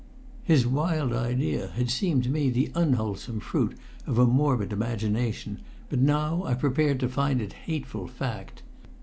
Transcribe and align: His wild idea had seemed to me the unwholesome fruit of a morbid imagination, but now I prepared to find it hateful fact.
His 0.43 0.65
wild 0.65 1.13
idea 1.13 1.67
had 1.75 1.91
seemed 1.91 2.23
to 2.23 2.31
me 2.31 2.49
the 2.49 2.71
unwholesome 2.73 3.39
fruit 3.39 3.77
of 4.07 4.17
a 4.17 4.25
morbid 4.25 4.73
imagination, 4.73 5.59
but 5.91 5.99
now 5.99 6.43
I 6.43 6.55
prepared 6.55 6.99
to 7.01 7.07
find 7.07 7.39
it 7.39 7.53
hateful 7.53 8.07
fact. 8.07 8.63